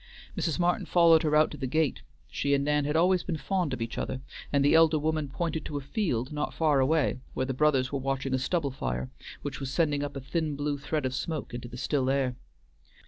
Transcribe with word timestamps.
Mrs. 0.35 0.57
Martin 0.57 0.87
followed 0.87 1.21
her 1.21 1.35
out 1.35 1.51
to 1.51 1.57
the 1.57 1.67
gate; 1.67 2.01
she 2.27 2.55
and 2.55 2.65
Nan 2.65 2.85
had 2.85 2.95
always 2.95 3.21
been 3.21 3.35
very 3.35 3.45
fond 3.45 3.71
of 3.71 3.83
each 3.83 3.99
other, 3.99 4.21
and 4.51 4.65
the 4.65 4.73
elder 4.73 4.97
woman 4.97 5.29
pointed 5.29 5.63
to 5.65 5.77
a 5.77 5.79
field 5.79 6.33
not 6.33 6.55
far 6.55 6.79
away 6.79 7.19
where 7.35 7.45
the 7.45 7.53
brothers 7.53 7.91
were 7.91 7.99
watching 7.99 8.33
a 8.33 8.39
stubble 8.39 8.71
fire, 8.71 9.11
which 9.43 9.59
was 9.59 9.69
sending 9.71 10.03
up 10.03 10.15
a 10.15 10.19
thin 10.19 10.55
blue 10.55 10.79
thread 10.79 11.05
of 11.05 11.13
smoke 11.13 11.53
into 11.53 11.67
the 11.67 11.77
still 11.77 12.09
air. 12.09 12.35